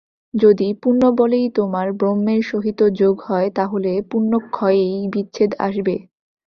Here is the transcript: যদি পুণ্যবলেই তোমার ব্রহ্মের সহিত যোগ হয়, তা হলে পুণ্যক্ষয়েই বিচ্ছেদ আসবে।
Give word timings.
যদি 0.33 0.67
পুণ্যবলেই 0.81 1.47
তোমার 1.49 1.87
ব্রহ্মের 1.91 2.41
সহিত 2.43 2.79
যোগ 2.93 3.15
হয়, 3.21 3.49
তা 3.55 3.63
হলে 3.67 3.91
পুণ্যক্ষয়েই 4.09 4.97
বিচ্ছেদ 5.13 5.51
আসবে। 5.59 5.95